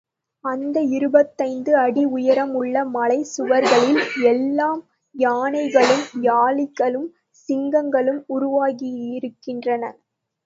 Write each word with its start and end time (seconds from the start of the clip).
அந்த 0.45 0.77
இருபத்தைந்து 0.91 1.71
அடி 1.77 2.03
உயரம் 2.11 2.53
உள்ள 2.53 2.85
மலைச் 2.93 3.31
சுவர்களில் 3.31 3.99
எல்லாம் 4.25 4.81
யானைகளும் 5.15 6.03
யாளிகளும், 6.23 7.07
சிங்கங்களும் 7.49 8.21
உருவாகியிருக்கின்றன. 8.29 9.83